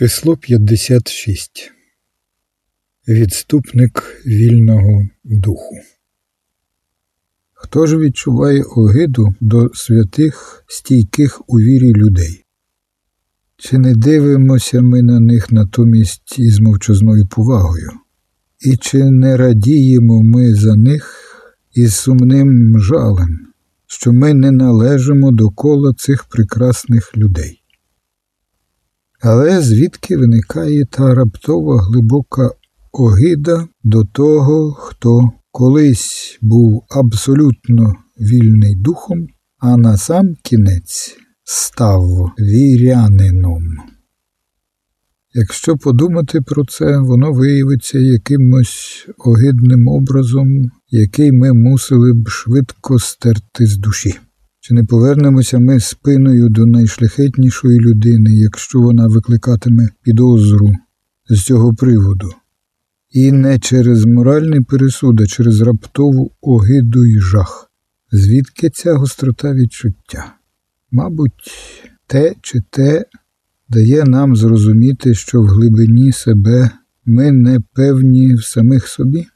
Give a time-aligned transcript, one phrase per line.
[0.00, 1.72] Число 56.
[3.08, 5.74] Відступник вільного духу.
[7.52, 12.44] Хто ж відчуває огиду до святих, стійких у вірі людей?
[13.56, 17.90] Чи не дивимося ми на них натомість із мовчазною повагою?
[18.60, 21.24] І чи не радіємо ми за них
[21.74, 23.38] із сумним жалем,
[23.86, 27.59] що ми не належимо до кола цих прекрасних людей?
[29.22, 32.50] Але звідки виникає та раптова глибока
[32.92, 39.26] огида до того, хто колись був абсолютно вільний духом,
[39.58, 43.62] а на сам кінець став вірянином?
[45.34, 50.48] Якщо подумати про це, воно виявиться якимось огидним образом,
[50.88, 54.14] який ми мусили б швидко стерти з душі.
[54.70, 60.72] Чи не повернемося ми спиною до найшляхетнішої людини, якщо вона викликатиме підозру
[61.30, 62.30] з цього приводу?
[63.10, 67.70] І не через моральний пересуд, а через раптову огиду і жах.
[68.12, 70.34] Звідки ця гострота відчуття?
[70.90, 71.52] Мабуть,
[72.06, 73.04] те чи те
[73.68, 76.70] дає нам зрозуміти, що в глибині себе
[77.04, 79.26] ми не певні в самих собі?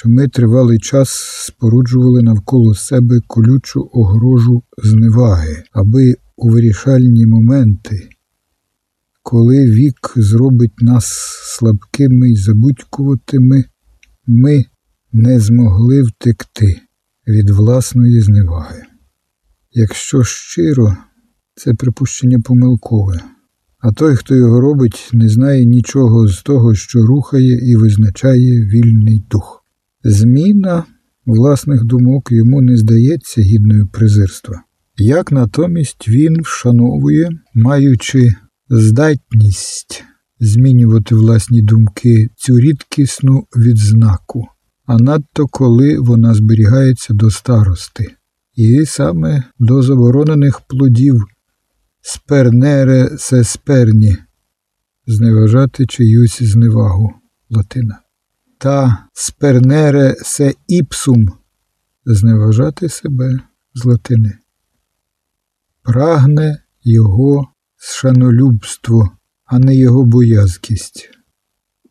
[0.00, 1.08] Що ми тривалий час
[1.46, 8.08] споруджували навколо себе колючу огрожу зневаги, аби у вирішальні моменти,
[9.22, 11.06] коли вік зробить нас
[11.58, 13.64] слабкими й забудькуватими,
[14.26, 14.64] ми
[15.12, 16.80] не змогли втекти
[17.28, 18.82] від власної зневаги.
[19.72, 20.96] Якщо щиро,
[21.54, 23.20] це припущення помилкове,
[23.78, 29.26] а той, хто його робить, не знає нічого з того, що рухає і визначає вільний
[29.30, 29.59] дух.
[30.04, 30.84] Зміна
[31.26, 34.62] власних думок йому не здається гідною презирства.
[34.96, 38.34] Як натомість він вшановує, маючи
[38.68, 40.04] здатність
[40.40, 44.44] змінювати власні думки цю рідкісну відзнаку,
[44.86, 48.10] а надто коли вона зберігається до старости,
[48.54, 51.24] і саме до заборонених плодів
[52.00, 54.16] спернере сесперні,
[55.06, 57.10] зневажати чиюсь зневагу.
[57.50, 57.98] Латина
[58.60, 61.28] та спернере се іпсум
[62.04, 63.38] зневажати себе
[63.74, 64.38] з латини.
[65.82, 69.10] Прагне його шанолюбство,
[69.44, 71.10] а не його боязкість,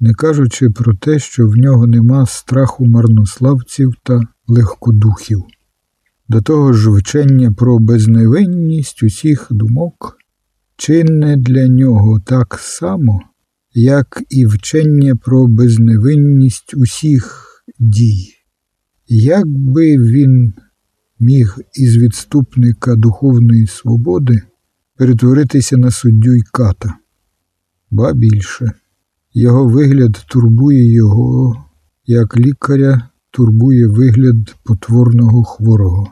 [0.00, 5.42] не кажучи про те, що в нього нема страху марнославців та легкодухів.
[6.28, 10.18] До того ж, вчення про безневинність усіх думок
[10.76, 13.20] чинне для нього так само
[13.74, 18.28] як і вчення про безневинність усіх дій.
[19.08, 20.54] Як би він
[21.20, 24.42] міг із відступника духовної свободи
[24.96, 26.94] перетворитися на суддю й ката,
[27.90, 28.72] ба більше,
[29.34, 31.64] його вигляд турбує його,
[32.06, 36.10] як лікаря турбує вигляд потворного хворого,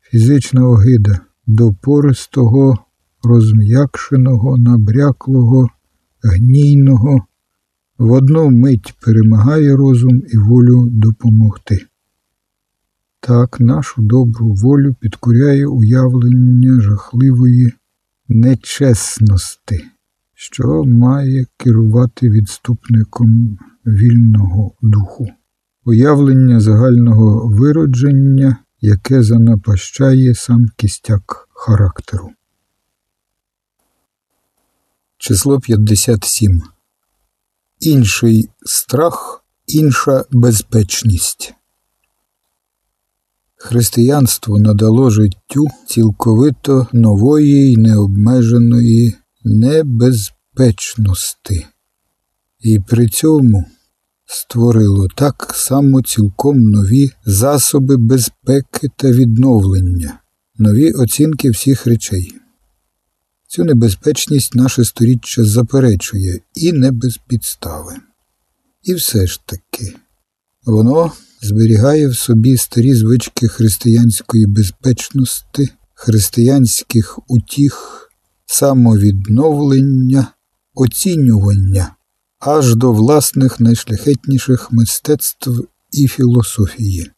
[0.00, 2.78] фізична огида до пористого,
[3.22, 5.68] розм'якшеного, набряклого
[6.22, 7.26] гнійного,
[7.98, 11.86] в одну мить перемагає розум і волю допомогти.
[13.20, 17.72] Так нашу добру волю підкоряє уявлення жахливої
[18.28, 19.84] нечесності,
[20.34, 25.26] що має керувати відступником вільного духу,
[25.84, 32.30] уявлення загального виродження, яке занапащає сам кістяк характеру.
[35.18, 36.62] Число 57.
[37.80, 41.54] Інший страх, інша безпечність.
[43.56, 51.66] Християнство надало життю цілковито нової й необмеженої небезпечності,
[52.60, 53.64] і при цьому
[54.26, 60.20] створило так само цілком нові засоби безпеки та відновлення,
[60.58, 62.34] нові оцінки всіх речей.
[63.48, 67.96] Цю небезпечність наше сторіччя заперечує і не без підстави.
[68.82, 69.94] І все ж таки,
[70.64, 71.12] воно
[71.42, 78.08] зберігає в собі старі звички християнської безпечності, християнських утіх,
[78.46, 80.26] самовідновлення,
[80.74, 81.96] оцінювання
[82.38, 85.50] аж до власних найшляхетніших мистецтв
[85.92, 87.10] і філософії,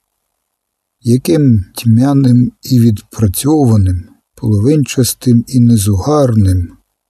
[1.00, 4.04] яким тьмяним і відпрацьованим
[4.40, 6.68] половинчастим і незугарним,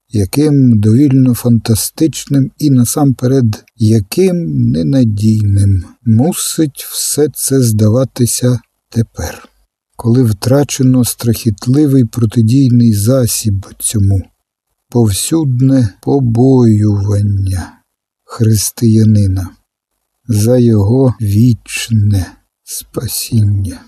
[0.09, 8.61] яким довільно фантастичним і насамперед яким ненадійним мусить все це здаватися
[8.91, 9.49] тепер,
[9.97, 14.23] коли втрачено страхітливий протидійний засіб цьому,
[14.91, 17.73] повсюдне побоювання
[18.25, 19.49] християнина
[20.29, 22.27] за його вічне
[22.65, 23.88] спасіння.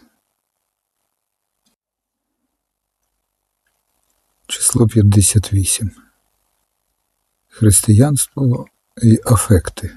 [4.50, 5.90] Число 58.
[7.48, 8.66] Християнство
[9.02, 9.90] і афекти.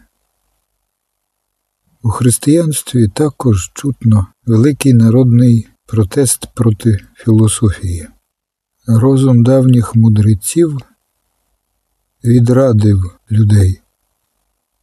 [2.03, 8.07] У християнстві також чутно великий народний протест проти філософії.
[8.88, 10.77] Розум давніх мудреців
[12.23, 13.81] відрадив людей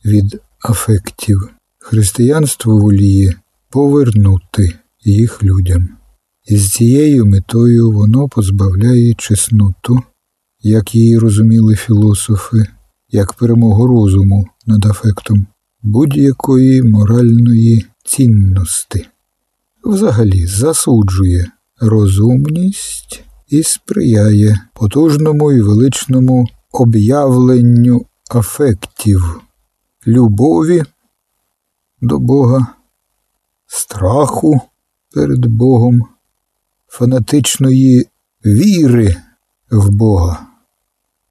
[0.04, 1.48] від афектів.
[1.78, 3.34] Християнство воліє
[3.68, 5.99] повернути їх людям.
[6.48, 10.02] І з цією метою воно позбавляє чесноту,
[10.60, 12.66] як її розуміли філософи,
[13.08, 15.46] як перемогу розуму над афектом
[15.82, 19.06] будь-якої моральної цінності.
[19.84, 29.40] Взагалі засуджує розумність і сприяє потужному і величному об'явленню афектів,
[30.06, 30.82] любові
[32.00, 32.66] до Бога,
[33.66, 34.60] страху
[35.14, 36.02] перед Богом,
[36.90, 38.06] фанатичної
[38.44, 39.16] віри
[39.70, 40.46] в Бога,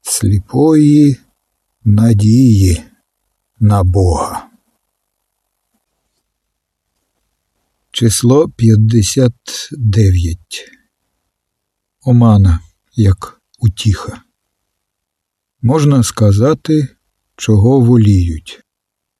[0.02, 1.16] сліпої
[1.84, 2.82] надії
[3.60, 4.46] на Бога.
[7.92, 10.38] Число 59
[12.02, 12.60] Омана
[12.92, 14.22] як утіха.
[15.62, 16.88] Можна сказати,
[17.36, 18.60] чого воліють.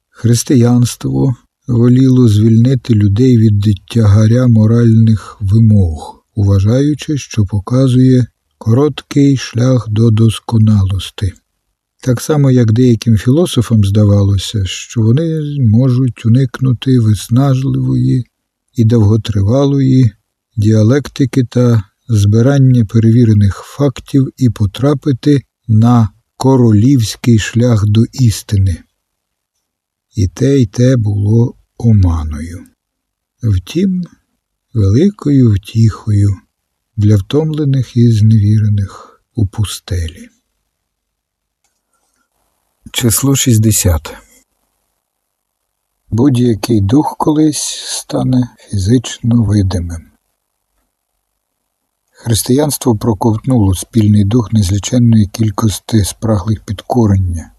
[0.08, 1.34] Християнство
[1.66, 8.26] воліло звільнити людей від тягаря моральних вимог, уважаючи, що показує
[8.58, 11.32] короткий шлях до досконалості.
[12.02, 18.24] Так само, як деяким філософам здавалося, що вони можуть уникнути виснажливої
[18.74, 20.10] і довготривалої
[20.56, 28.76] діалектики та збирання перевірених фактів і потрапити на королівський шлях до істини.
[30.16, 32.60] І те, і те було оманою.
[33.42, 34.04] Втім,
[34.74, 36.30] великою втіхою
[36.96, 40.28] для втомлених і зневірених у пустелі.
[42.92, 44.14] Число 60
[46.10, 50.06] Будь-який дух колись стане фізично видимим.
[52.10, 57.52] Християнство проковтнуло спільний дух незліченної кількості спраглих підкорення,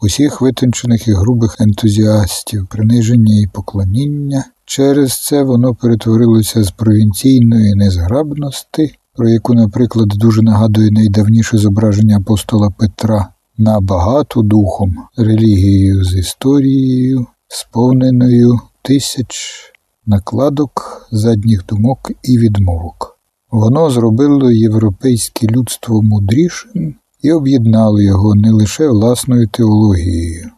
[0.00, 4.44] усіх витончених і грубих ентузіастів, приниження і поклоніння.
[4.70, 12.70] Через це воно перетворилося з провінційної незграбності, про яку, наприклад, дуже нагадує найдавніше зображення апостола
[12.78, 13.28] Петра,
[13.58, 19.60] на багату духом, релігією з історією, сповненою тисяч
[20.06, 23.18] накладок, задніх думок і відмовок.
[23.50, 30.50] Воно зробило європейське людство мудрішим і об'єднало його не лише власною теологією.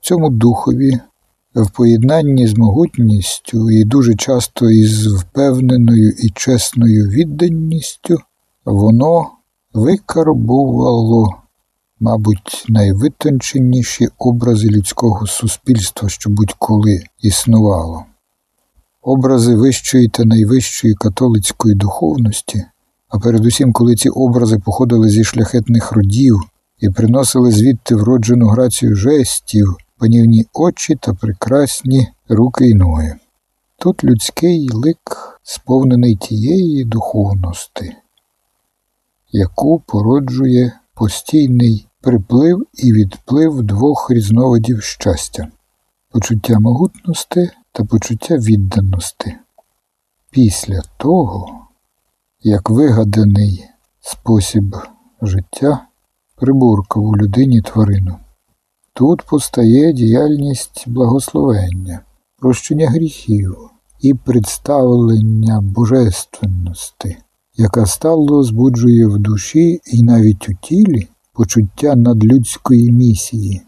[0.00, 1.00] Цьому духові,
[1.62, 8.18] в поєднанні з могутністю і дуже часто із впевненою і чесною відданістю,
[8.64, 9.30] воно
[9.72, 11.28] викарбувало,
[12.00, 18.04] мабуть, найвитонченіші образи людського суспільства, що будь-коли існувало.
[19.02, 22.64] Образи вищої та найвищої католицької духовності,
[23.08, 26.40] а передусім, коли ці образи походили зі шляхетних родів
[26.80, 33.16] і приносили звідти вроджену грацію жестів, панівні очі та прекрасні руки й ноги.
[33.78, 37.96] Тут людський лик сповнений тієї духовності,
[39.32, 45.48] яку породжує постійний приплив і відплив двох різновидів щастя
[46.16, 49.36] почуття могутності та почуття відданості.
[50.30, 51.66] Після того,
[52.42, 53.64] як вигаданий
[54.00, 54.76] спосіб
[55.22, 55.86] життя
[56.36, 58.18] приборкав у людині тварину,
[58.96, 62.00] тут постає діяльність благословення,
[62.38, 63.56] прощення гріхів
[64.00, 67.16] і представлення божественності,
[67.56, 73.62] яка стало збуджує в душі і навіть у тілі почуття надлюдської місії.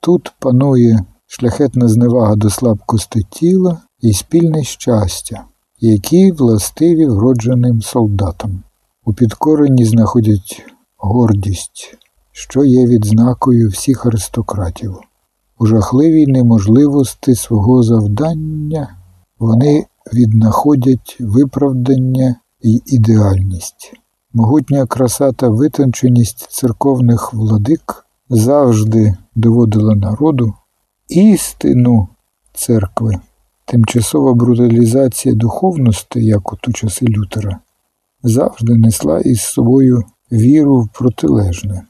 [0.00, 5.44] Тут панує шляхетна зневага до слабкости тіла і спільне щастя,
[5.80, 8.62] які властиві вродженим солдатам.
[9.04, 10.62] У підкоренні знаходять
[10.96, 11.98] гордість,
[12.32, 14.98] що є відзнакою всіх аристократів.
[15.58, 18.96] У жахливій неможливості свого завдання
[19.38, 23.92] вони віднаходять виправдання і ідеальність.
[24.32, 30.54] Могутня краса та витонченість церковних владик завжди доводила народу
[31.08, 32.08] істину
[32.54, 33.20] церкви.
[33.64, 37.58] Тимчасова бруталізація духовності, як от у часи Лютера,
[38.22, 41.86] завжди несла із собою віру в протилежне.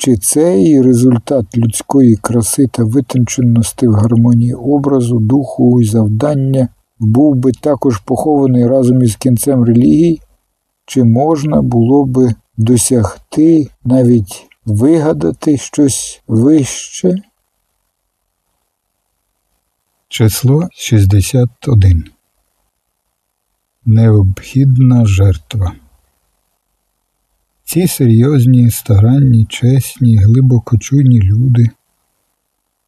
[0.00, 7.52] Чи цей результат людської краси та витонченості в гармонії образу, духу і завдання був би
[7.52, 10.20] також похований разом із кінцем релігій,
[10.86, 17.14] чи можна було би досягти, навіть вигадати щось вище?
[20.08, 22.04] Число 61
[23.84, 25.72] Необхідна жертва.
[27.68, 31.66] Ці серйозні, старанні, чесні, глибоко чуйні люди,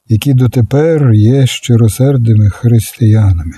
[0.09, 3.55] які дотепер є щиросердими християнами.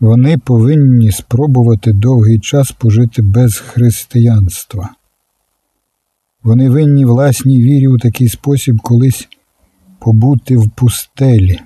[0.00, 4.94] Вони повинні спробувати довгий час пожити без християнства.
[6.42, 9.28] Вони винні власній вірі у такий спосіб колись
[9.98, 11.60] побути в пустелі.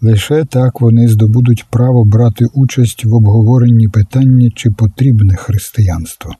[0.00, 6.34] Лише так вони здобудуть право брати участь в обговоренні питання, чи потрібне християнство.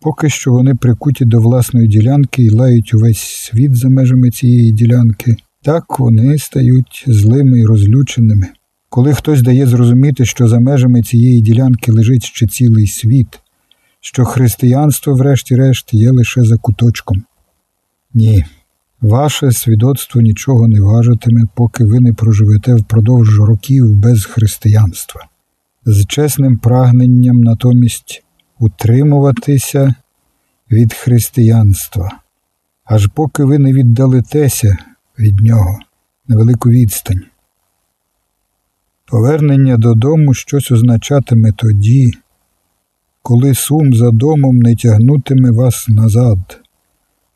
[0.00, 5.36] Поки що вони прикуті до власної ділянки і лають увесь світ за межами цієї ділянки,
[5.62, 8.48] так вони стають злими і розлюченими.
[8.88, 13.40] Коли хтось дає зрозуміти, що за межами цієї ділянки лежить ще цілий світ,
[14.00, 17.22] що християнство, врешті-решт, є лише за куточком.
[18.14, 18.44] Ні.
[19.00, 25.26] Ваше свідоцтво нічого не важитиме, поки ви не проживете впродовж років без християнства,
[25.84, 28.24] з чесним прагненням натомість
[28.58, 29.94] утримуватися
[30.70, 32.10] від християнства,
[32.84, 34.76] аж поки ви не віддалитеся
[35.18, 35.78] від нього
[36.28, 37.20] на велику відстань.
[39.06, 42.12] Повернення додому щось означатиме тоді,
[43.22, 46.60] коли сум за домом не тягнутиме вас назад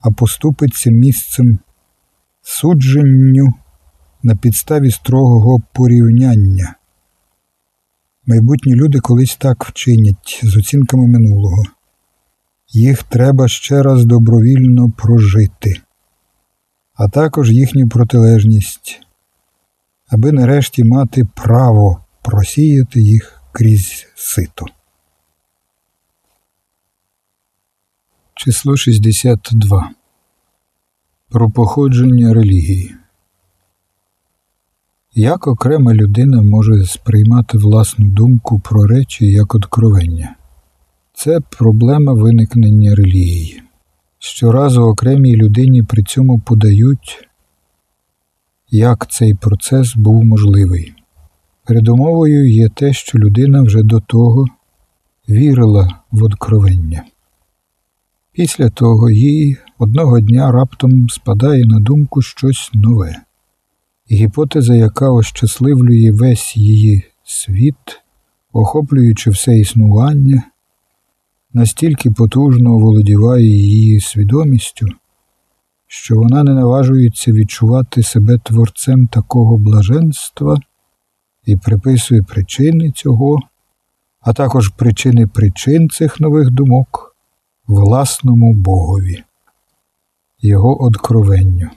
[0.05, 1.59] а поступиться місцем
[2.43, 3.55] судженню
[4.23, 6.75] на підставі строгого порівняння.
[8.27, 11.63] Майбутні люди колись так вчинять з оцінками минулого.
[12.69, 15.81] Їх треба ще раз добровільно прожити,
[16.95, 19.01] а також їхню протилежність,
[20.09, 24.67] аби нарешті мати право просіяти їх крізь сито.
[28.45, 29.91] Число 62.
[31.31, 32.95] Про походження релігії.
[35.15, 40.37] Як окрема людина може сприймати власну думку про речі як откровення?
[41.15, 43.63] Це проблема виникнення релігії.
[44.19, 47.29] Щоразу окремій людині при цьому подають,
[48.71, 50.95] як цей процес був можливий.
[51.67, 54.45] Передумовою є те, що людина вже до того
[55.29, 57.03] вірила в откровення.
[58.37, 63.17] Після того їй одного дня раптом спадає на думку щось нове,
[64.11, 68.03] гіпотеза, яка ощасливлює весь її світ,
[68.53, 70.43] охоплюючи все існування,
[71.53, 74.87] настільки потужно оволодіває її свідомістю,
[75.87, 80.59] що вона не наважується відчувати себе творцем такого блаженства
[81.47, 83.38] і приписує причини цього,
[84.21, 87.13] а також причини причин цих нових думок
[87.66, 89.23] власному Богові,
[90.42, 91.71] Його одкровенню.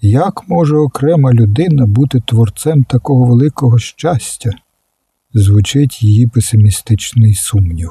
[0.00, 4.50] Як може окрема людина бути творцем такого великого щастя?
[5.34, 7.90] Звучить її песимістичний сумнів.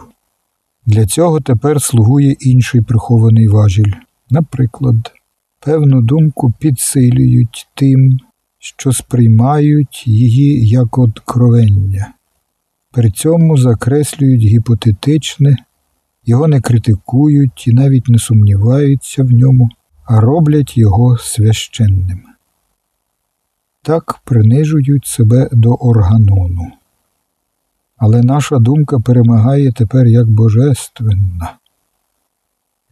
[0.86, 3.94] Для цього тепер слугує інший прихований важіль.
[4.30, 5.12] Наприклад,
[5.60, 8.20] певну думку підсилюють тим,
[8.60, 12.14] що сприймають її як откровення,
[12.92, 15.58] при цьому закреслюють гіпотетичне
[16.28, 19.70] його не критикують і навіть не сумніваються в ньому,
[20.06, 22.24] а роблять його священним.
[23.82, 26.72] Так принижують себе до органону.
[27.98, 31.58] Але наша думка перемагає тепер як божественна.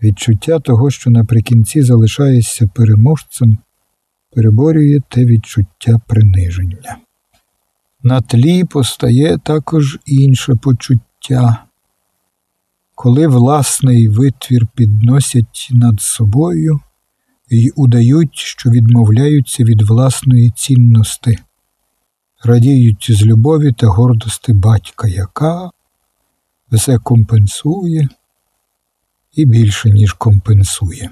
[0.03, 3.57] Відчуття того, що наприкінці залишаєшся переможцем,
[4.35, 6.97] переборює те відчуття приниження.
[8.03, 11.64] На тлі постає також інше почуття
[12.95, 16.79] коли власний витвір підносять над собою
[17.49, 21.37] і удають, що відмовляються від власної цінності,
[22.43, 25.69] радіють з любові та гордості батька, яка
[26.71, 28.09] все компенсує
[29.33, 31.09] і більше, ніж компенсує.